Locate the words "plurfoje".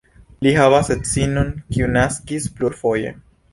2.59-3.15